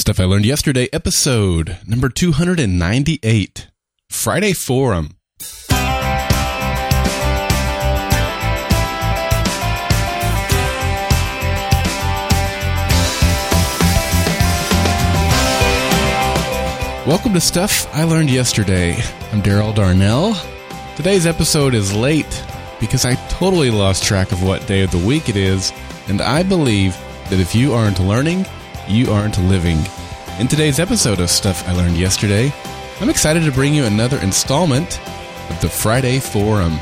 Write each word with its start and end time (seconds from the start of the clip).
Stuff 0.00 0.18
I 0.18 0.24
learned 0.24 0.46
yesterday, 0.46 0.88
episode 0.94 1.76
number 1.86 2.08
298, 2.08 3.68
Friday 4.08 4.54
Forum. 4.54 5.18
Welcome 17.06 17.34
to 17.34 17.40
Stuff 17.42 17.86
I 17.94 18.04
Learned 18.04 18.30
Yesterday. 18.30 18.96
I'm 19.32 19.42
Darrell 19.42 19.74
Darnell. 19.74 20.34
Today's 20.96 21.26
episode 21.26 21.74
is 21.74 21.94
late 21.94 22.42
because 22.80 23.04
I 23.04 23.16
totally 23.28 23.70
lost 23.70 24.04
track 24.04 24.32
of 24.32 24.42
what 24.42 24.66
day 24.66 24.82
of 24.82 24.92
the 24.92 25.06
week 25.06 25.28
it 25.28 25.36
is, 25.36 25.74
and 26.08 26.22
I 26.22 26.42
believe 26.42 26.96
that 27.28 27.38
if 27.38 27.54
you 27.54 27.74
aren't 27.74 28.00
learning, 28.00 28.46
you 28.90 29.12
aren't 29.12 29.38
living. 29.38 29.78
In 30.40 30.48
today's 30.48 30.80
episode 30.80 31.20
of 31.20 31.30
Stuff 31.30 31.66
I 31.68 31.74
Learned 31.74 31.96
Yesterday, 31.96 32.52
I'm 33.00 33.08
excited 33.08 33.44
to 33.44 33.52
bring 33.52 33.72
you 33.72 33.84
another 33.84 34.18
installment 34.18 35.00
of 35.48 35.60
the 35.60 35.68
Friday 35.68 36.18
Forum. 36.18 36.76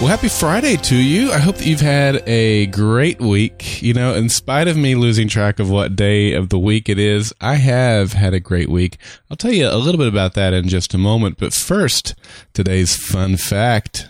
Well, 0.00 0.08
happy 0.08 0.28
Friday 0.28 0.76
to 0.76 0.96
you. 0.96 1.30
I 1.30 1.38
hope 1.38 1.56
that 1.56 1.66
you've 1.66 1.80
had 1.80 2.28
a 2.28 2.66
great 2.66 3.20
week. 3.20 3.80
You 3.80 3.94
know, 3.94 4.12
in 4.14 4.28
spite 4.28 4.66
of 4.66 4.76
me 4.76 4.96
losing 4.96 5.28
track 5.28 5.60
of 5.60 5.70
what 5.70 5.94
day 5.94 6.32
of 6.32 6.48
the 6.48 6.58
week 6.58 6.88
it 6.88 6.98
is, 6.98 7.32
I 7.40 7.54
have 7.54 8.12
had 8.12 8.34
a 8.34 8.40
great 8.40 8.68
week. 8.68 8.98
I'll 9.30 9.36
tell 9.36 9.52
you 9.52 9.68
a 9.68 9.78
little 9.78 9.98
bit 9.98 10.08
about 10.08 10.34
that 10.34 10.52
in 10.52 10.68
just 10.68 10.94
a 10.94 10.98
moment. 10.98 11.38
But 11.38 11.54
first, 11.54 12.16
today's 12.54 12.96
fun 12.96 13.36
fact. 13.36 14.08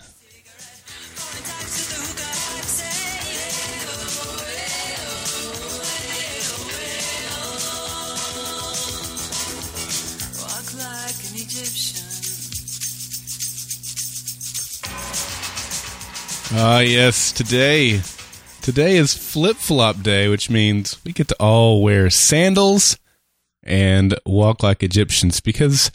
Ah, 16.57 16.79
yes, 16.79 17.33
today. 17.33 17.99
Today 18.61 18.95
is 18.95 19.13
flip 19.13 19.57
flop 19.57 20.01
day, 20.01 20.29
which 20.29 20.49
means 20.49 20.97
we 21.03 21.11
get 21.11 21.27
to 21.27 21.35
all 21.37 21.83
wear 21.83 22.09
sandals 22.09 22.97
and 23.61 24.17
walk 24.25 24.63
like 24.63 24.81
Egyptians 24.81 25.41
because, 25.41 25.91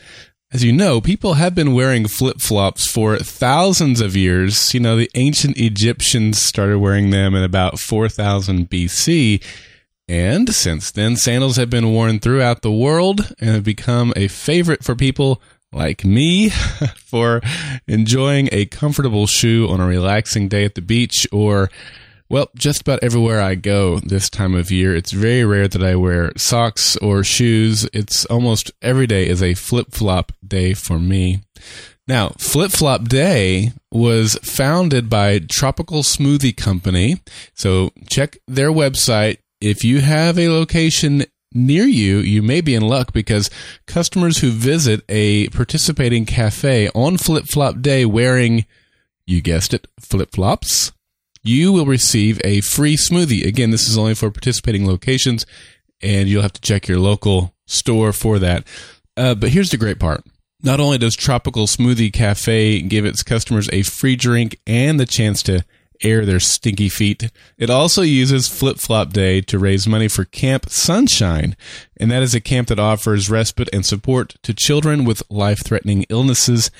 as 0.52 0.62
you 0.62 0.70
know, 0.70 1.00
people 1.00 1.34
have 1.34 1.54
been 1.54 1.72
wearing 1.72 2.06
flip 2.06 2.42
flops 2.42 2.86
for 2.90 3.16
thousands 3.16 4.02
of 4.02 4.14
years. 4.14 4.74
You 4.74 4.80
know, 4.80 4.96
the 4.96 5.10
ancient 5.14 5.56
Egyptians 5.56 6.38
started 6.38 6.78
wearing 6.78 7.08
them 7.08 7.34
in 7.34 7.42
about 7.42 7.78
4000 7.78 8.68
BC. 8.68 9.42
And 10.08 10.54
since 10.54 10.90
then, 10.90 11.16
sandals 11.16 11.56
have 11.56 11.70
been 11.70 11.90
worn 11.90 12.18
throughout 12.18 12.60
the 12.60 12.70
world 12.70 13.32
and 13.40 13.48
have 13.48 13.64
become 13.64 14.12
a 14.14 14.28
favorite 14.28 14.84
for 14.84 14.94
people 14.94 15.40
like 15.72 16.04
me 16.04 16.48
for 16.96 17.40
enjoying 17.86 18.48
a 18.52 18.66
comfortable 18.66 19.26
shoe 19.26 19.68
on 19.68 19.80
a 19.80 19.86
relaxing 19.86 20.48
day 20.48 20.64
at 20.64 20.74
the 20.74 20.82
beach 20.82 21.26
or, 21.32 21.70
well, 22.28 22.48
just 22.56 22.82
about 22.82 23.02
everywhere 23.02 23.40
I 23.40 23.54
go 23.54 24.00
this 24.00 24.28
time 24.30 24.54
of 24.54 24.70
year. 24.70 24.94
It's 24.94 25.12
very 25.12 25.44
rare 25.44 25.68
that 25.68 25.82
I 25.82 25.96
wear 25.96 26.32
socks 26.36 26.96
or 26.96 27.24
shoes. 27.24 27.88
It's 27.92 28.24
almost 28.26 28.70
every 28.82 29.06
day 29.06 29.26
is 29.26 29.42
a 29.42 29.54
flip 29.54 29.92
flop 29.92 30.32
day 30.46 30.74
for 30.74 30.98
me. 30.98 31.42
Now, 32.10 32.30
Flip 32.38 32.72
Flop 32.72 33.04
Day 33.04 33.72
was 33.92 34.34
founded 34.42 35.08
by 35.08 35.38
Tropical 35.38 36.02
Smoothie 36.02 36.56
Company. 36.56 37.20
So 37.54 37.90
check 38.08 38.38
their 38.48 38.70
website. 38.70 39.36
If 39.60 39.84
you 39.84 40.00
have 40.00 40.36
a 40.36 40.48
location 40.48 41.24
near 41.52 41.84
you, 41.84 42.18
you 42.18 42.42
may 42.42 42.60
be 42.60 42.74
in 42.74 42.82
luck 42.82 43.12
because 43.12 43.50
customers 43.86 44.38
who 44.38 44.50
visit 44.50 45.02
a 45.08 45.48
participating 45.48 46.26
cafe 46.26 46.88
on 46.94 47.16
Flip 47.16 47.46
Flop 47.46 47.80
Day 47.80 48.04
wearing, 48.04 48.66
you 49.26 49.40
guessed 49.40 49.74
it, 49.74 49.86
flip 49.98 50.32
flops, 50.32 50.92
you 51.42 51.72
will 51.72 51.86
receive 51.86 52.40
a 52.44 52.60
free 52.60 52.96
smoothie. 52.96 53.46
Again, 53.46 53.70
this 53.70 53.88
is 53.88 53.96
only 53.96 54.14
for 54.14 54.30
participating 54.30 54.86
locations, 54.86 55.46
and 56.02 56.28
you'll 56.28 56.42
have 56.42 56.52
to 56.52 56.60
check 56.60 56.86
your 56.88 56.98
local 56.98 57.54
store 57.66 58.12
for 58.12 58.38
that. 58.38 58.66
Uh, 59.16 59.34
but 59.34 59.50
here's 59.50 59.70
the 59.70 59.76
great 59.76 59.98
part. 59.98 60.24
Not 60.62 60.80
only 60.80 60.98
does 60.98 61.16
Tropical 61.16 61.66
Smoothie 61.66 62.12
Cafe 62.12 62.82
give 62.82 63.06
its 63.06 63.22
customers 63.22 63.70
a 63.72 63.82
free 63.82 64.14
drink 64.14 64.58
and 64.66 65.00
the 65.00 65.06
chance 65.06 65.42
to 65.44 65.64
air 66.02 66.24
their 66.24 66.40
stinky 66.40 66.88
feet, 66.88 67.30
it 67.58 67.70
also 67.70 68.02
uses 68.02 68.48
Flip 68.48 68.78
Flop 68.78 69.12
Day 69.12 69.40
to 69.42 69.58
raise 69.58 69.86
money 69.86 70.08
for 70.08 70.24
Camp 70.24 70.70
Sunshine. 70.70 71.56
And 71.98 72.10
that 72.10 72.22
is 72.22 72.34
a 72.34 72.40
camp 72.40 72.68
that 72.68 72.78
offers 72.78 73.30
respite 73.30 73.68
and 73.72 73.84
support 73.84 74.36
to 74.42 74.54
children 74.54 75.04
with 75.04 75.22
life 75.30 75.64
threatening 75.64 76.06
illnesses 76.08 76.70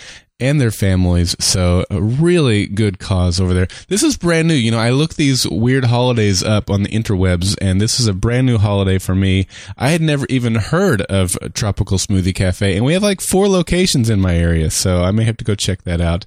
and 0.41 0.61
their 0.61 0.71
families. 0.71 1.37
So 1.39 1.85
a 1.91 2.01
really 2.01 2.67
good 2.67 2.99
cause 2.99 3.41
over 3.41 3.53
there. 3.53 3.69
This 3.89 4.03
is 4.03 4.17
brand 4.17 4.49
new. 4.49 4.55
You 4.55 4.71
know, 4.71 4.79
I 4.79 4.91
look 4.91 5.15
these 5.15 5.47
weird 5.47 5.85
holidays 5.85 6.43
up 6.43 6.71
on 6.71 6.83
the 6.83 6.89
interwebs 6.89 7.57
and 7.61 7.81
this 7.81 8.01
is 8.01 8.07
a 8.07 8.15
brand 8.15 8.47
new 8.47 8.59
holiday 8.59 8.99
for 8.99 9.15
me. 9.15 9.47
I 9.77 9.91
had 9.91 10.01
never 10.01 10.27
even 10.31 10.55
heard 10.55 11.03
of 11.03 11.37
Tropical 11.53 11.99
Smoothie 11.99 12.35
Cafe 12.35 12.75
and 12.75 12.85
we 12.85 12.95
have 12.95 13.03
like 13.03 13.21
four 13.21 13.49
locations 13.49 14.09
in 14.09 14.21
my 14.21 14.35
area. 14.35 14.71
So 14.71 15.05
I 15.05 15.11
may 15.11 15.25
have 15.25 15.37
to 15.37 15.45
go 15.45 15.55
check 15.55 15.83
that 15.83 16.01
out 16.01 16.25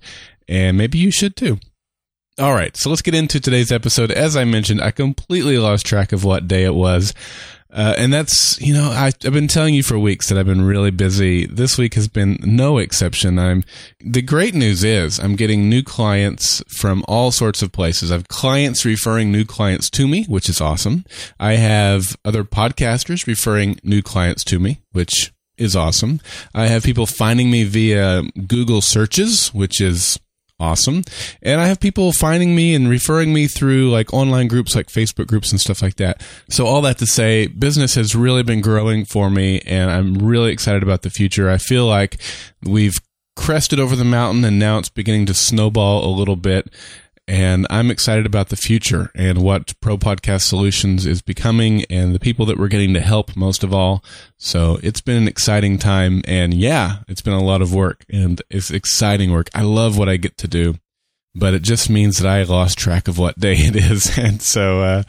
and 0.48 0.78
maybe 0.78 1.00
you 1.00 1.12
should 1.12 1.36
too. 1.36 1.60
All 2.40 2.56
right, 2.56 2.76
so 2.76 2.90
let's 2.90 3.04
get 3.04 3.14
into 3.14 3.40
today's 3.40 3.72
episode. 3.72 4.10
As 4.10 4.36
I 4.36 4.44
mentioned, 4.44 4.82
I 4.82 4.90
completely 4.90 5.60
lost 5.60 5.86
track 5.86 6.12
of 6.12 6.24
what 6.24 6.48
day 6.48 6.64
it 6.64 6.74
was. 6.74 7.14
Uh, 7.72 7.94
and 7.96 8.12
that's, 8.12 8.60
you 8.60 8.74
know, 8.74 8.90
I, 8.90 9.08
I've 9.08 9.34
been 9.34 9.48
telling 9.48 9.76
you 9.76 9.84
for 9.84 10.00
weeks 10.00 10.30
that 10.30 10.38
I've 10.40 10.48
been 10.48 10.64
really 10.64 10.90
busy. 10.90 11.46
This 11.46 11.78
week 11.78 11.94
has 11.94 12.08
been 12.08 12.40
no 12.42 12.80
exception. 12.80 13.38
I'm, 13.38 13.64
the 14.00 14.24
great 14.24 14.56
news 14.56 14.84
is 14.84 15.20
I'm 15.20 15.36
getting 15.36 15.70
new 15.70 15.84
clients 15.84 16.64
from 16.68 17.06
all 17.08 17.32
sorts 17.32 17.62
of 17.62 17.72
places. 17.72 18.12
I 18.12 18.16
have 18.16 18.28
clients 18.30 18.84
referring 18.84 19.32
new 19.32 19.46
clients 19.46 19.92
to 19.92 20.08
me, 20.08 20.24
which 20.26 20.50
is 20.50 20.60
awesome. 20.60 21.06
I 21.40 21.54
have 21.54 22.18
other 22.26 22.44
podcasters 22.44 23.28
referring 23.28 23.80
new 23.84 24.02
clients 24.02 24.44
to 24.46 24.60
me, 24.60 24.80
which 24.92 25.32
is 25.56 25.76
awesome. 25.76 26.20
I 26.56 26.66
have 26.66 26.82
people 26.82 27.06
finding 27.06 27.52
me 27.52 27.64
via 27.64 28.24
Google 28.48 28.82
searches, 28.82 29.54
which 29.54 29.80
is 29.80 30.20
awesome. 30.64 31.04
And 31.42 31.60
I 31.60 31.68
have 31.68 31.80
people 31.82 32.14
finding 32.14 32.56
me 32.56 32.74
and 32.74 32.90
referring 32.90 33.34
me 33.34 33.48
through 33.48 33.92
like 33.92 34.14
online 34.14 34.48
groups 34.48 34.76
like 34.76 34.88
Facebook 34.88 35.28
groups 35.28 35.52
and 35.52 35.60
stuff 35.60 35.82
like 35.82 35.98
that. 35.98 36.24
So 36.50 36.66
all 36.66 36.82
that 36.84 36.98
to 37.00 37.06
say, 37.06 37.48
business 37.48 37.96
has 37.96 38.16
really 38.16 38.44
been 38.44 38.62
growing 38.62 39.04
for 39.04 39.30
me 39.30 39.60
and 39.66 39.92
I'm 39.92 40.16
really 40.16 40.52
excited 40.52 40.82
about 40.82 41.02
the 41.02 41.10
future. 41.10 41.50
I 41.50 41.58
feel 41.58 41.86
like 41.86 42.18
we've 42.64 42.98
crested 43.36 43.80
over 43.80 43.96
the 43.96 44.06
mountain 44.06 44.46
and 44.46 44.58
now 44.58 44.78
it's 44.78 44.90
beginning 44.90 45.26
to 45.26 45.34
snowball 45.34 46.06
a 46.06 46.12
little 46.16 46.38
bit. 46.38 46.74
And 47.28 47.66
I'm 47.70 47.90
excited 47.90 48.26
about 48.26 48.50
the 48.50 48.58
future 48.58 49.10
and 49.16 49.42
what 49.42 49.80
Pro 49.80 49.98
Podcast 49.98 50.42
Solutions 50.42 51.06
is 51.06 51.22
becoming 51.22 51.86
and 51.90 52.14
the 52.14 52.20
people 52.20 52.46
that 52.48 52.58
we're 52.58 52.68
getting 52.68 52.94
to 52.96 53.00
help 53.00 53.36
most 53.38 53.64
of 53.64 53.74
all. 53.74 54.04
So 54.38 54.78
it's 54.84 55.00
been 55.00 55.16
an 55.16 55.28
exciting 55.28 55.78
time. 55.78 56.22
And 56.28 56.54
yeah, 56.54 56.98
it's 57.08 57.22
been 57.22 57.34
a 57.34 57.44
lot 57.44 57.62
of 57.62 57.74
work 57.74 58.04
and 58.12 58.42
it's 58.50 58.72
exciting 58.72 59.32
work. 59.32 59.50
I 59.56 59.62
love 59.62 59.98
what 59.98 60.10
I 60.10 60.18
get 60.18 60.38
to 60.40 60.48
do 60.50 60.76
but 61.36 61.54
it 61.54 61.64
just 61.64 61.90
means 61.90 62.20
that 62.20 62.30
I 62.30 62.44
lost 62.44 62.78
track 62.78 63.08
of 63.08 63.18
what 63.18 63.40
day 63.40 63.56
it 63.56 63.76
is. 63.76 64.18
And 64.24 64.42
so, 64.42 64.82
uh, 64.82 65.04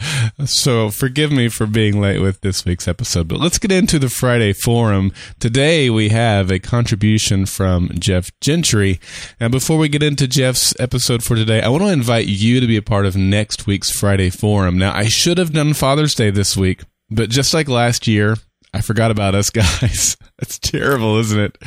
so 0.47 0.91
forgive 0.91 1.31
me 1.31 1.49
for 1.49 1.67
being 1.67 2.01
late 2.01 2.21
with 2.21 2.41
this 2.41 2.65
week's 2.65 2.89
episode, 2.89 3.29
but 3.29 3.39
let's 3.39 3.59
get 3.59 3.71
into 3.71 3.99
the 3.99 4.09
Friday 4.09 4.53
forum. 4.53 5.13
Today 5.39 5.91
we 5.91 6.09
have 6.09 6.51
a 6.51 6.59
contribution 6.59 7.47
from 7.47 7.91
Geoff 7.99 8.31
Gentry. 8.41 8.99
And 9.39 9.53
before 9.53 9.79
we 9.79 9.89
get 9.89 10.03
into 10.03 10.27
Geoff's 10.27 10.75
episode 10.81 11.23
for 11.23 11.37
today, 11.37 11.61
I 11.63 11.69
want 11.69 11.85
to 11.85 11.93
invite 11.93 12.27
you 12.27 12.61
to 12.61 12.67
be 12.67 12.77
a 12.77 12.83
part 12.83 13.07
of 13.07 13.17
next 13.17 13.67
week's 13.67 13.91
Friday 13.91 14.31
forum. 14.31 14.79
Now, 14.79 14.95
I 14.95 15.05
should 15.05 15.39
have 15.39 15.53
done 15.53 15.75
Father's 15.75 16.15
Day 16.15 16.31
this 16.31 16.57
week, 16.57 16.83
but 17.11 17.29
just 17.31 17.53
like 17.55 17.69
last 17.69 18.07
year, 18.07 18.37
I 18.73 18.81
forgot 18.81 19.11
about 19.11 19.35
us 19.35 19.51
guys. 19.51 20.17
That's 20.39 20.59
terrible, 20.59 21.19
isn't 21.19 21.39
it? 21.39 21.59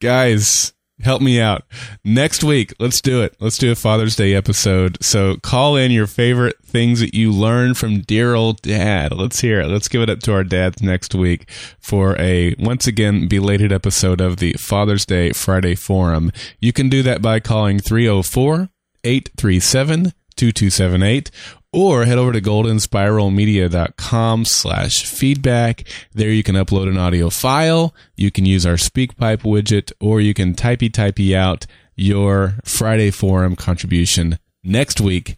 Guys, 0.00 0.72
help 1.02 1.20
me 1.20 1.40
out. 1.40 1.64
Next 2.04 2.44
week, 2.44 2.74
let's 2.78 3.00
do 3.00 3.22
it. 3.22 3.34
Let's 3.40 3.58
do 3.58 3.72
a 3.72 3.74
Father's 3.74 4.16
Day 4.16 4.34
episode. 4.34 5.02
So 5.02 5.36
call 5.42 5.76
in 5.76 5.90
your 5.90 6.06
favorite 6.06 6.56
things 6.64 7.00
that 7.00 7.14
you 7.14 7.32
learned 7.32 7.76
from 7.76 8.00
dear 8.00 8.34
old 8.34 8.62
dad. 8.62 9.12
Let's 9.12 9.40
hear 9.40 9.60
it. 9.60 9.68
Let's 9.68 9.88
give 9.88 10.02
it 10.02 10.10
up 10.10 10.20
to 10.20 10.32
our 10.32 10.44
dads 10.44 10.82
next 10.82 11.14
week 11.14 11.50
for 11.80 12.18
a 12.20 12.54
once 12.58 12.86
again 12.86 13.28
belated 13.28 13.72
episode 13.72 14.20
of 14.20 14.36
the 14.36 14.52
Father's 14.54 15.04
Day 15.06 15.32
Friday 15.32 15.74
Forum. 15.74 16.30
You 16.60 16.72
can 16.72 16.88
do 16.88 17.02
that 17.02 17.22
by 17.22 17.40
calling 17.40 17.80
304 17.80 18.68
837 19.04 20.12
2278 20.36 21.30
or 21.74 22.04
head 22.04 22.18
over 22.18 22.32
to 22.32 22.40
goldenspiralmedia.com 22.40 24.44
slash 24.44 25.04
feedback. 25.04 25.82
There 26.12 26.30
you 26.30 26.44
can 26.44 26.54
upload 26.54 26.88
an 26.88 26.96
audio 26.96 27.30
file. 27.30 27.92
You 28.16 28.30
can 28.30 28.46
use 28.46 28.64
our 28.64 28.74
SpeakPipe 28.74 29.42
widget 29.42 29.92
or 30.00 30.20
you 30.20 30.34
can 30.34 30.54
typey 30.54 30.90
typey 30.90 31.36
out 31.36 31.66
your 31.96 32.54
Friday 32.64 33.10
forum 33.10 33.56
contribution 33.56 34.38
next 34.62 35.00
week. 35.00 35.36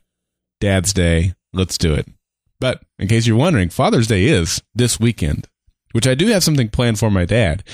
Dad's 0.61 0.93
Day. 0.93 1.35
Let's 1.53 1.79
do 1.79 1.95
it. 1.95 2.07
But 2.61 2.83
in 2.99 3.09
case 3.09 3.27
you're 3.27 3.37
wondering, 3.37 3.71
Father's 3.71 4.07
Day 4.07 4.25
is 4.25 4.63
this 4.75 5.01
weekend, 5.01 5.49
which 5.93 6.07
I 6.07 6.15
do 6.15 6.27
have 6.29 6.45
something 6.45 6.69
planned 6.69 6.99
for 6.99 7.11
my 7.11 7.25
dad. 7.25 7.65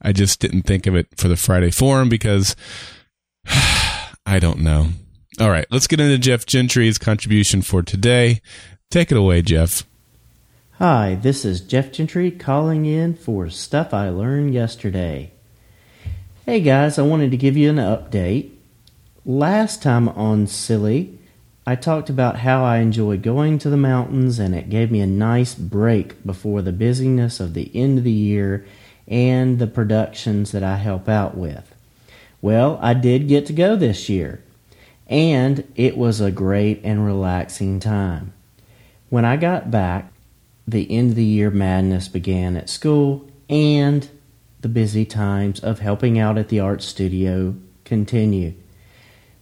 I 0.00 0.12
just 0.12 0.40
didn't 0.40 0.62
think 0.62 0.86
of 0.86 0.94
it 0.94 1.08
for 1.16 1.28
the 1.28 1.36
Friday 1.36 1.70
forum 1.70 2.08
because 2.08 2.54
I 3.46 4.38
don't 4.40 4.60
know. 4.60 4.88
All 5.40 5.50
right, 5.50 5.66
let's 5.68 5.88
get 5.88 5.98
into 5.98 6.16
Geoff 6.16 6.46
Gentry's 6.46 6.96
contribution 6.96 7.60
for 7.60 7.82
today. 7.82 8.40
Take 8.88 9.10
it 9.10 9.18
away, 9.18 9.42
Geoff. 9.42 9.82
Hi, 10.78 11.16
this 11.20 11.44
is 11.44 11.60
Geoff 11.60 11.90
Gentry 11.90 12.30
calling 12.30 12.86
in 12.86 13.14
for 13.14 13.50
stuff 13.50 13.92
I 13.92 14.10
learned 14.10 14.54
yesterday. 14.54 15.32
Hey 16.46 16.60
guys, 16.60 17.00
I 17.00 17.02
wanted 17.02 17.32
to 17.32 17.36
give 17.36 17.56
you 17.56 17.68
an 17.68 17.78
update. 17.78 18.52
Last 19.26 19.82
time 19.82 20.08
on 20.10 20.46
SILY, 20.46 21.18
I 21.66 21.74
talked 21.74 22.08
about 22.08 22.38
how 22.38 22.62
I 22.62 22.76
enjoy 22.76 23.18
going 23.18 23.58
to 23.58 23.70
the 23.70 23.76
mountains 23.76 24.38
and 24.38 24.54
it 24.54 24.70
gave 24.70 24.92
me 24.92 25.00
a 25.00 25.06
nice 25.06 25.56
break 25.56 26.24
before 26.24 26.62
the 26.62 26.72
busyness 26.72 27.40
of 27.40 27.54
the 27.54 27.72
end 27.74 27.98
of 27.98 28.04
the 28.04 28.12
year 28.12 28.64
and 29.08 29.58
the 29.58 29.66
productions 29.66 30.52
that 30.52 30.62
I 30.62 30.76
help 30.76 31.08
out 31.08 31.36
with. 31.36 31.74
Well, 32.40 32.78
I 32.80 32.94
did 32.94 33.26
get 33.26 33.46
to 33.46 33.52
go 33.52 33.74
this 33.74 34.08
year, 34.08 34.40
and 35.08 35.70
it 35.76 35.96
was 35.96 36.20
a 36.20 36.30
great 36.30 36.80
and 36.84 37.04
relaxing 37.04 37.80
time. 37.80 38.32
When 39.10 39.24
I 39.24 39.36
got 39.36 39.70
back, 39.70 40.12
the 40.66 40.90
end 40.90 41.10
of 41.10 41.16
the 41.16 41.24
year 41.24 41.50
madness 41.50 42.08
began 42.08 42.56
at 42.56 42.70
school, 42.70 43.28
and 43.48 44.08
the 44.60 44.68
busy 44.68 45.04
times 45.04 45.60
of 45.60 45.80
helping 45.80 46.18
out 46.18 46.38
at 46.38 46.48
the 46.48 46.60
art 46.60 46.82
studio 46.82 47.54
continued. 47.84 48.56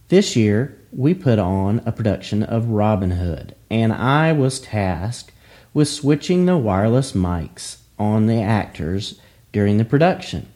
This 0.09 0.35
year, 0.35 0.77
we 0.91 1.13
put 1.13 1.39
on 1.39 1.81
a 1.85 1.91
production 1.91 2.43
of 2.43 2.67
Robin 2.67 3.11
Hood, 3.11 3.55
and 3.71 3.93
I 3.93 4.33
was 4.33 4.59
tasked 4.59 5.31
with 5.73 5.87
switching 5.87 6.45
the 6.45 6.57
wireless 6.57 7.13
mics 7.13 7.77
on 7.97 8.27
the 8.27 8.41
actors 8.41 9.19
during 9.51 9.77
the 9.77 9.85
production. 9.85 10.47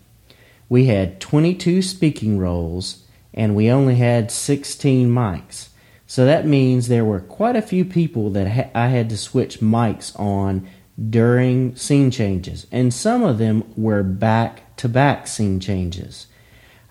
We 0.70 0.88
had 0.88 1.22
22 1.22 1.82
speaking 1.82 2.38
roles, 2.38 3.04
and 3.38 3.56
we 3.56 3.70
only 3.70 3.96
had 3.96 4.32
16 4.32 5.10
mics. 5.10 5.70
So 6.08 6.26
that 6.26 6.48
means 6.48 6.88
there 6.88 7.06
were 7.06 7.20
quite 7.20 7.56
a 7.56 7.62
few 7.62 7.86
people 7.86 8.32
that 8.32 8.48
ha- 8.48 8.70
I 8.74 8.88
had 8.88 9.10
to 9.12 9.18
switch 9.18 9.60
mics 9.60 10.20
on 10.20 10.68
during 11.10 11.76
scene 11.76 12.10
changes, 12.10 12.66
and 12.72 12.92
some 12.92 13.24
of 13.24 13.38
them 13.38 13.64
were 13.78 14.02
back 14.02 14.76
to 14.78 14.90
back 14.90 15.28
scene 15.28 15.60
changes. 15.60 16.26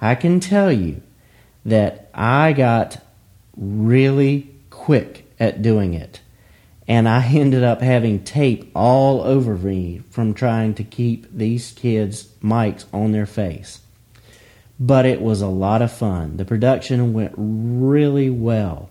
I 0.00 0.14
can 0.14 0.38
tell 0.38 0.70
you 0.70 1.02
that 1.64 2.10
I 2.14 2.52
got 2.52 3.04
really 3.56 4.54
quick 4.70 5.28
at 5.40 5.62
doing 5.62 5.94
it, 5.94 6.20
and 6.86 7.08
I 7.08 7.26
ended 7.34 7.64
up 7.64 7.80
having 7.80 8.22
tape 8.22 8.70
all 8.72 9.20
over 9.22 9.56
me 9.56 10.02
from 10.10 10.32
trying 10.32 10.74
to 10.74 10.84
keep 10.84 11.26
these 11.36 11.72
kids' 11.72 12.28
mics 12.40 12.84
on 12.92 13.10
their 13.10 13.26
face. 13.26 13.80
But 14.78 15.06
it 15.06 15.20
was 15.20 15.40
a 15.40 15.48
lot 15.48 15.82
of 15.82 15.92
fun. 15.92 16.36
The 16.36 16.44
production 16.44 17.12
went 17.12 17.34
really 17.36 18.30
well 18.30 18.90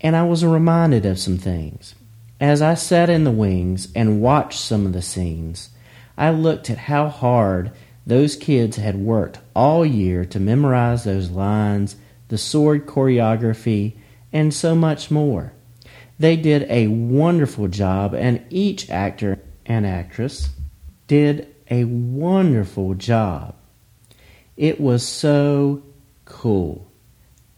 and 0.00 0.14
I 0.14 0.22
was 0.24 0.44
reminded 0.44 1.04
of 1.06 1.18
some 1.18 1.38
things. 1.38 1.94
As 2.40 2.62
I 2.62 2.74
sat 2.74 3.10
in 3.10 3.24
the 3.24 3.30
wings 3.30 3.88
and 3.94 4.20
watched 4.20 4.60
some 4.60 4.86
of 4.86 4.92
the 4.92 5.02
scenes, 5.02 5.70
I 6.16 6.30
looked 6.30 6.70
at 6.70 6.78
how 6.78 7.08
hard 7.08 7.72
those 8.06 8.36
kids 8.36 8.76
had 8.76 8.96
worked 8.96 9.38
all 9.54 9.84
year 9.84 10.24
to 10.26 10.40
memorize 10.40 11.04
those 11.04 11.30
lines, 11.30 11.96
the 12.28 12.38
sword 12.38 12.86
choreography, 12.86 13.96
and 14.32 14.54
so 14.54 14.74
much 14.74 15.10
more. 15.10 15.52
They 16.18 16.36
did 16.36 16.66
a 16.70 16.86
wonderful 16.88 17.68
job, 17.68 18.14
and 18.14 18.44
each 18.50 18.88
actor 18.88 19.40
and 19.66 19.86
actress 19.86 20.50
did 21.06 21.54
a 21.70 21.84
wonderful 21.84 22.94
job. 22.94 23.54
It 24.58 24.80
was 24.80 25.06
so 25.06 25.84
cool. 26.24 26.90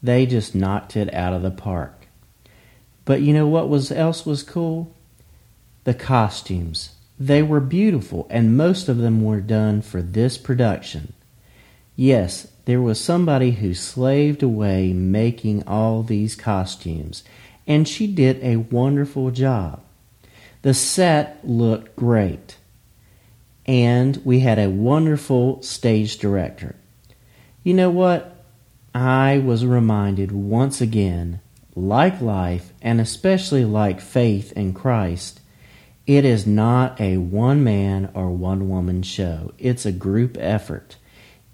They 0.02 0.26
just 0.26 0.54
knocked 0.54 0.98
it 0.98 1.12
out 1.14 1.32
of 1.32 1.40
the 1.40 1.50
park. 1.50 2.06
But 3.06 3.22
you 3.22 3.32
know 3.32 3.46
what 3.46 3.70
was 3.70 3.90
else 3.90 4.26
was 4.26 4.42
cool? 4.42 4.94
The 5.84 5.94
costumes. 5.94 6.90
They 7.18 7.42
were 7.42 7.60
beautiful 7.60 8.26
and 8.28 8.54
most 8.54 8.86
of 8.90 8.98
them 8.98 9.24
were 9.24 9.40
done 9.40 9.80
for 9.80 10.02
this 10.02 10.36
production. 10.36 11.14
Yes, 11.96 12.46
there 12.66 12.82
was 12.82 13.00
somebody 13.00 13.52
who 13.52 13.72
slaved 13.72 14.42
away 14.42 14.92
making 14.92 15.66
all 15.66 16.02
these 16.02 16.36
costumes 16.36 17.24
and 17.66 17.88
she 17.88 18.06
did 18.08 18.44
a 18.44 18.56
wonderful 18.56 19.30
job. 19.30 19.80
The 20.60 20.74
set 20.74 21.40
looked 21.48 21.96
great. 21.96 22.58
And 23.64 24.20
we 24.22 24.40
had 24.40 24.58
a 24.58 24.68
wonderful 24.68 25.62
stage 25.62 26.18
director. 26.18 26.76
You 27.62 27.74
know 27.74 27.90
what? 27.90 28.44
I 28.94 29.38
was 29.38 29.64
reminded 29.66 30.32
once 30.32 30.80
again 30.80 31.40
like 31.76 32.20
life, 32.20 32.72
and 32.82 33.00
especially 33.00 33.64
like 33.64 34.00
faith 34.00 34.52
in 34.52 34.72
Christ, 34.72 35.40
it 36.06 36.24
is 36.24 36.46
not 36.46 37.00
a 37.00 37.18
one 37.18 37.62
man 37.62 38.10
or 38.14 38.30
one 38.30 38.68
woman 38.68 39.02
show. 39.02 39.52
It's 39.58 39.86
a 39.86 39.92
group 39.92 40.36
effort. 40.40 40.96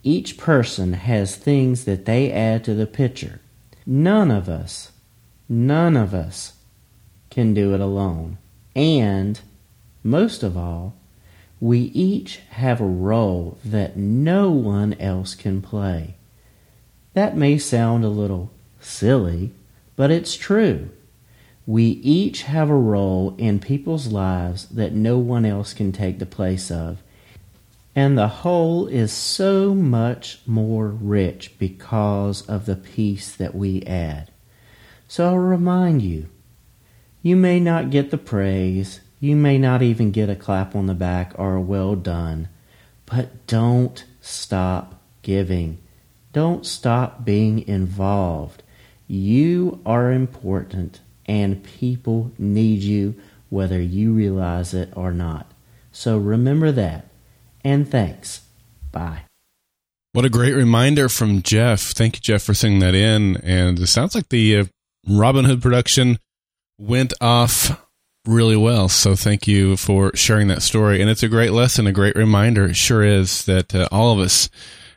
Each 0.02 0.38
person 0.38 0.94
has 0.94 1.36
things 1.36 1.84
that 1.84 2.06
they 2.06 2.32
add 2.32 2.64
to 2.64 2.74
the 2.74 2.86
picture. 2.86 3.40
None 3.84 4.30
of 4.30 4.48
us, 4.48 4.92
none 5.48 5.96
of 5.96 6.14
us 6.14 6.54
can 7.30 7.52
do 7.52 7.74
it 7.74 7.80
alone. 7.80 8.38
And, 8.74 9.40
most 10.02 10.42
of 10.42 10.56
all, 10.56 10.94
we 11.60 11.78
each 11.78 12.40
have 12.50 12.80
a 12.80 12.86
role 12.86 13.58
that 13.64 13.96
no 13.96 14.50
one 14.50 14.94
else 14.94 15.34
can 15.34 15.62
play. 15.62 16.16
That 17.14 17.36
may 17.36 17.56
sound 17.56 18.04
a 18.04 18.08
little 18.08 18.50
silly, 18.80 19.52
but 19.96 20.10
it's 20.10 20.36
true. 20.36 20.90
We 21.66 21.84
each 21.84 22.42
have 22.42 22.70
a 22.70 22.74
role 22.74 23.34
in 23.38 23.58
people's 23.58 24.08
lives 24.08 24.66
that 24.66 24.92
no 24.92 25.18
one 25.18 25.44
else 25.44 25.72
can 25.72 25.92
take 25.92 26.18
the 26.18 26.26
place 26.26 26.70
of. 26.70 27.02
And 27.94 28.16
the 28.16 28.28
whole 28.28 28.86
is 28.86 29.10
so 29.10 29.74
much 29.74 30.40
more 30.46 30.88
rich 30.88 31.58
because 31.58 32.42
of 32.42 32.66
the 32.66 32.76
piece 32.76 33.34
that 33.34 33.54
we 33.54 33.82
add. 33.84 34.30
So 35.08 35.26
I'll 35.26 35.38
remind 35.38 36.02
you 36.02 36.28
you 37.22 37.34
may 37.34 37.58
not 37.58 37.90
get 37.90 38.10
the 38.10 38.18
praise, 38.18 39.00
you 39.20 39.36
may 39.36 39.58
not 39.58 39.82
even 39.82 40.10
get 40.10 40.28
a 40.28 40.36
clap 40.36 40.74
on 40.74 40.86
the 40.86 40.94
back 40.94 41.32
or 41.36 41.54
a 41.54 41.60
well 41.60 41.94
done, 41.94 42.48
but 43.06 43.46
don't 43.46 44.04
stop 44.20 45.00
giving. 45.22 45.78
Don't 46.32 46.66
stop 46.66 47.24
being 47.24 47.66
involved. 47.66 48.62
You 49.08 49.80
are 49.86 50.12
important 50.12 51.00
and 51.26 51.62
people 51.62 52.32
need 52.38 52.82
you 52.82 53.14
whether 53.48 53.80
you 53.80 54.12
realize 54.12 54.74
it 54.74 54.92
or 54.96 55.12
not. 55.12 55.50
So 55.92 56.18
remember 56.18 56.72
that. 56.72 57.06
And 57.64 57.88
thanks. 57.90 58.42
Bye. 58.92 59.22
What 60.12 60.24
a 60.24 60.30
great 60.30 60.54
reminder 60.54 61.08
from 61.08 61.42
Geoff. 61.42 61.80
Thank 61.80 62.16
you, 62.16 62.20
Geoff, 62.20 62.42
for 62.42 62.54
sending 62.54 62.80
that 62.80 62.94
in. 62.94 63.36
And 63.38 63.78
it 63.78 63.86
sounds 63.86 64.14
like 64.14 64.28
the 64.28 64.58
uh, 64.58 64.64
Robin 65.08 65.44
Hood 65.44 65.62
production 65.62 66.18
went 66.78 67.12
off 67.20 67.85
really 68.26 68.56
well. 68.56 68.88
So 68.88 69.14
thank 69.14 69.46
you 69.46 69.76
for 69.76 70.14
sharing 70.14 70.48
that 70.48 70.62
story. 70.62 71.00
And 71.00 71.10
it's 71.10 71.22
a 71.22 71.28
great 71.28 71.52
lesson, 71.52 71.86
a 71.86 71.92
great 71.92 72.16
reminder. 72.16 72.66
It 72.66 72.76
sure 72.76 73.02
is 73.02 73.44
that 73.44 73.74
uh, 73.74 73.88
all 73.90 74.12
of 74.12 74.18
us 74.18 74.50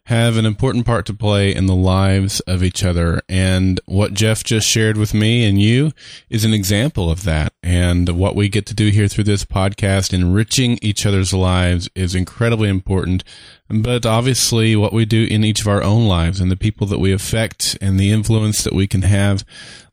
have 0.09 0.38
an 0.38 0.45
important 0.45 0.88
part 0.88 1.05
to 1.05 1.13
play 1.13 1.53
in 1.53 1.67
the 1.67 1.75
lives 1.75 2.39
of 2.41 2.63
each 2.63 2.83
other. 2.83 3.21
And 3.29 3.79
what 3.86 4.15
Geoff 4.15 4.43
just 4.43 4.67
shared 4.67 4.98
with 4.98 5.13
me 5.13 5.45
and 5.45 5.62
you 5.62 5.91
is 6.31 6.43
an 6.43 6.51
example 6.51 7.12
of 7.12 7.25
that. 7.25 7.53
And 7.62 8.09
what 8.17 8.36
we 8.36 8.50
get 8.50 8.65
to 8.67 8.74
do 8.74 8.88
here 8.88 9.07
through 9.07 9.25
this 9.25 9.45
podcast, 9.45 10.12
enriching 10.12 10.79
each 10.81 11.05
other's 11.05 11.31
lives 11.31 11.91
is 11.93 12.15
incredibly 12.15 12.69
important. 12.69 13.24
But 13.69 14.05
obviously 14.05 14.75
what 14.75 14.93
we 14.93 15.05
do 15.05 15.27
in 15.29 15.43
each 15.43 15.61
of 15.61 15.67
our 15.67 15.83
own 15.83 16.07
lives 16.07 16.39
and 16.39 16.49
the 16.49 16.57
people 16.57 16.88
that 16.88 16.99
we 16.99 17.11
affect 17.11 17.77
and 17.79 17.99
the 17.99 18.11
influence 18.11 18.63
that 18.63 18.73
we 18.73 18.88
can 18.88 19.03
have. 19.03 19.45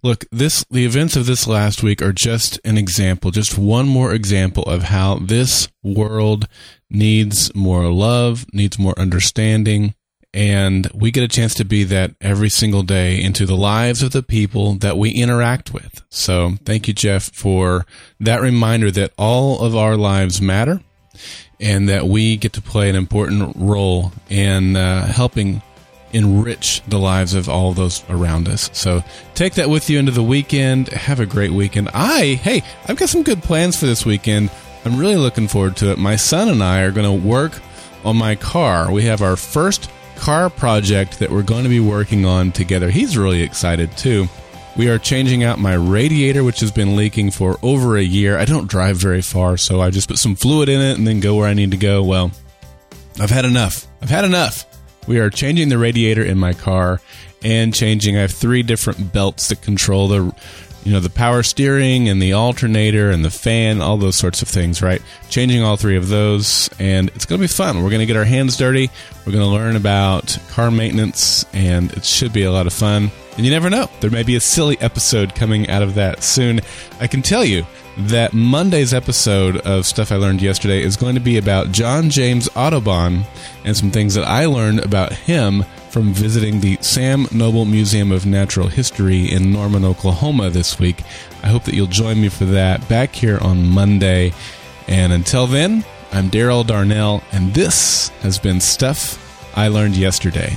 Look, 0.02 0.24
this, 0.32 0.64
the 0.70 0.86
events 0.86 1.14
of 1.14 1.26
this 1.26 1.46
last 1.46 1.82
week 1.82 2.00
are 2.00 2.12
just 2.12 2.58
an 2.64 2.78
example, 2.78 3.30
just 3.30 3.58
one 3.58 3.86
more 3.86 4.14
example 4.14 4.62
of 4.62 4.84
how 4.84 5.16
this 5.16 5.68
world 5.82 6.48
needs 6.88 7.54
more 7.54 7.90
love, 7.90 8.46
needs 8.52 8.78
more 8.78 8.98
understanding, 8.98 9.94
and 10.32 10.90
we 10.94 11.10
get 11.10 11.24
a 11.24 11.28
chance 11.28 11.54
to 11.54 11.64
be 11.64 11.82
that 11.84 12.14
every 12.20 12.50
single 12.50 12.82
day 12.82 13.20
into 13.20 13.46
the 13.46 13.56
lives 13.56 14.02
of 14.02 14.12
the 14.12 14.22
people 14.22 14.74
that 14.74 14.98
we 14.98 15.10
interact 15.10 15.72
with. 15.72 16.02
So 16.10 16.56
thank 16.64 16.86
you, 16.86 16.94
Geoff, 16.94 17.30
for 17.32 17.86
that 18.20 18.42
reminder 18.42 18.90
that 18.90 19.12
all 19.16 19.60
of 19.60 19.74
our 19.74 19.96
lives 19.96 20.40
matter 20.40 20.82
and 21.60 21.88
that 21.88 22.06
we 22.06 22.36
get 22.36 22.52
to 22.54 22.62
play 22.62 22.90
an 22.90 22.96
important 22.96 23.56
role 23.56 24.12
in 24.28 24.76
uh, 24.76 25.06
helping 25.06 25.62
enrich 26.12 26.82
the 26.88 26.98
lives 26.98 27.34
of 27.34 27.48
all 27.48 27.72
those 27.72 28.04
around 28.08 28.48
us. 28.48 28.70
So 28.72 29.02
take 29.34 29.54
that 29.54 29.68
with 29.68 29.90
you 29.90 29.98
into 29.98 30.12
the 30.12 30.22
weekend. 30.22 30.88
Have 30.88 31.20
a 31.20 31.26
great 31.26 31.50
weekend. 31.50 31.90
I, 31.92 32.38
hey, 32.42 32.62
I've 32.86 32.96
got 32.96 33.08
some 33.08 33.22
good 33.22 33.42
plans 33.42 33.78
for 33.78 33.86
this 33.86 34.06
weekend. 34.06 34.50
I'm 34.84 34.98
really 34.98 35.16
looking 35.16 35.48
forward 35.48 35.76
to 35.78 35.90
it. 35.90 35.98
My 35.98 36.16
son 36.16 36.48
and 36.48 36.62
I 36.62 36.82
are 36.82 36.92
going 36.92 37.20
to 37.20 37.26
work 37.26 37.60
on 38.04 38.16
my 38.16 38.36
car. 38.36 38.92
We 38.92 39.02
have 39.02 39.20
our 39.20 39.36
first 39.36 39.90
car 40.16 40.48
project 40.48 41.18
that 41.18 41.30
we're 41.30 41.42
going 41.42 41.64
to 41.64 41.68
be 41.68 41.80
working 41.80 42.24
on 42.24 42.52
together. 42.52 42.88
He's 42.90 43.18
really 43.18 43.42
excited 43.42 43.96
too. 43.96 44.28
We 44.76 44.88
are 44.88 44.98
changing 44.98 45.42
out 45.42 45.58
my 45.58 45.72
radiator, 45.72 46.44
which 46.44 46.60
has 46.60 46.70
been 46.70 46.96
leaking 46.96 47.30
for 47.30 47.58
over 47.62 47.96
a 47.96 48.02
year. 48.02 48.36
I 48.36 48.44
don't 48.44 48.68
drive 48.68 48.98
very 48.98 49.22
far, 49.22 49.56
so 49.56 49.80
I 49.80 49.88
just 49.88 50.06
put 50.06 50.18
some 50.18 50.36
fluid 50.36 50.68
in 50.68 50.82
it 50.82 50.98
and 50.98 51.06
then 51.06 51.20
go 51.20 51.34
where 51.34 51.48
I 51.48 51.54
need 51.54 51.70
to 51.70 51.78
go. 51.78 52.04
Well, 52.04 52.30
I've 53.18 53.30
had 53.30 53.46
enough. 53.46 53.86
I've 54.02 54.10
had 54.10 54.26
enough. 54.26 54.66
We 55.08 55.18
are 55.18 55.30
changing 55.30 55.70
the 55.70 55.78
radiator 55.78 56.22
in 56.22 56.36
my 56.36 56.52
car 56.52 57.00
and 57.42 57.72
changing. 57.72 58.18
I 58.18 58.20
have 58.20 58.32
three 58.32 58.62
different 58.62 59.14
belts 59.14 59.48
that 59.48 59.62
control 59.62 60.08
the, 60.08 60.36
you 60.86 60.92
know, 60.92 61.00
the 61.00 61.10
power 61.10 61.42
steering 61.42 62.08
and 62.08 62.22
the 62.22 62.34
alternator 62.34 63.10
and 63.10 63.24
the 63.24 63.30
fan, 63.30 63.80
all 63.80 63.96
those 63.96 64.14
sorts 64.14 64.40
of 64.40 64.46
things, 64.46 64.80
right? 64.80 65.02
Changing 65.28 65.60
all 65.60 65.76
three 65.76 65.96
of 65.96 66.06
those, 66.06 66.70
and 66.78 67.08
it's 67.08 67.26
going 67.26 67.40
to 67.40 67.42
be 67.42 67.52
fun. 67.52 67.82
We're 67.82 67.90
going 67.90 67.98
to 67.98 68.06
get 68.06 68.14
our 68.14 68.24
hands 68.24 68.56
dirty. 68.56 68.88
We're 69.26 69.32
going 69.32 69.44
to 69.44 69.50
learn 69.50 69.74
about 69.74 70.38
car 70.50 70.70
maintenance, 70.70 71.44
and 71.52 71.92
it 71.94 72.04
should 72.04 72.32
be 72.32 72.44
a 72.44 72.52
lot 72.52 72.68
of 72.68 72.72
fun. 72.72 73.10
And 73.36 73.44
you 73.44 73.50
never 73.50 73.68
know, 73.68 73.90
there 73.98 74.12
may 74.12 74.22
be 74.22 74.36
a 74.36 74.40
silly 74.40 74.80
episode 74.80 75.34
coming 75.34 75.68
out 75.68 75.82
of 75.82 75.96
that 75.96 76.22
soon. 76.22 76.60
I 77.00 77.08
can 77.08 77.20
tell 77.20 77.44
you 77.44 77.66
that 77.98 78.32
Monday's 78.32 78.94
episode 78.94 79.56
of 79.56 79.86
Stuff 79.86 80.12
I 80.12 80.16
Learned 80.16 80.40
Yesterday 80.40 80.84
is 80.84 80.96
going 80.96 81.16
to 81.16 81.20
be 81.20 81.36
about 81.36 81.72
John 81.72 82.10
James 82.10 82.48
Audubon 82.54 83.24
and 83.64 83.76
some 83.76 83.90
things 83.90 84.14
that 84.14 84.24
I 84.24 84.46
learned 84.46 84.84
about 84.84 85.12
him 85.12 85.64
from 85.96 86.12
visiting 86.12 86.60
the 86.60 86.76
Sam 86.82 87.26
Noble 87.32 87.64
Museum 87.64 88.12
of 88.12 88.26
Natural 88.26 88.68
History 88.68 89.32
in 89.32 89.50
Norman, 89.50 89.82
Oklahoma 89.82 90.50
this 90.50 90.78
week. 90.78 91.02
I 91.42 91.46
hope 91.46 91.62
that 91.62 91.74
you'll 91.74 91.86
join 91.86 92.20
me 92.20 92.28
for 92.28 92.44
that 92.44 92.86
back 92.86 93.14
here 93.14 93.38
on 93.40 93.66
Monday. 93.66 94.34
And 94.88 95.10
until 95.10 95.46
then, 95.46 95.86
I'm 96.12 96.28
Darrell 96.28 96.64
Darnell, 96.64 97.22
and 97.32 97.54
this 97.54 98.08
has 98.20 98.38
been 98.38 98.60
Stuff 98.60 99.56
I 99.56 99.68
Learned 99.68 99.96
Yesterday. 99.96 100.50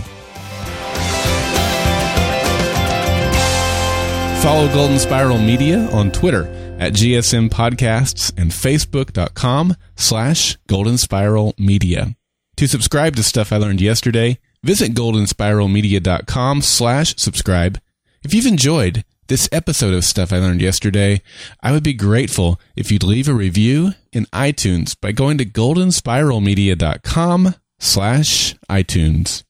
Follow 4.43 4.67
Golden 4.74 5.00
Spiral 5.00 5.38
Media 5.38 5.89
on 5.93 6.12
Twitter 6.12 6.48
at 6.81 6.91
GSM 6.91 7.48
Podcasts 7.48 8.34
and 8.38 8.51
Facebook.com 8.51 9.77
slash 9.96 10.58
Golden 10.67 10.98
Spiral 10.98 11.53
Media. 11.58 12.13
To 12.58 12.67
subscribe 12.67 13.15
to 13.15 13.24
Stuff 13.24 13.53
I 13.53 13.58
Learned 13.58 13.79
Yesterday, 13.79 14.38
visit 14.63 14.94
goldenspiralmedia.com 14.94 16.62
slash 16.62 17.16
subscribe. 17.18 17.80
If 18.24 18.34
you've 18.34 18.46
enjoyed 18.46 19.04
this 19.28 19.50
episode 19.51 19.94
of 19.94 20.04
Stuff 20.04 20.34
I 20.34 20.39
Learned 20.39 20.62
Yesterday, 20.62 21.22
I 21.62 21.72
would 21.72 21.84
be 21.84 21.94
grateful 21.94 22.60
if 22.75 22.92
you'd 22.92 23.04
leave 23.04 23.28
a 23.28 23.34
review 23.34 23.92
in 24.12 24.25
iTunes 24.28 24.96
by 25.00 25.12
going 25.12 25.38
to 25.38 25.46
goldenspiralmedia.com 25.46 27.56
slash 27.80 28.56
iTunes. 28.70 29.44